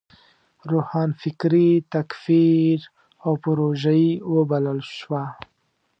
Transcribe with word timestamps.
روښانفکري 0.71 1.69
تکفیر 1.93 2.79
او 3.25 3.31
پروژيي 3.43 4.09
وبلل 4.33 4.79
شوه. 4.97 5.23